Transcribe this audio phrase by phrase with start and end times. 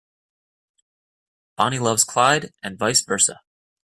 [1.55, 3.41] Bonnie loves Clyde and vice versa.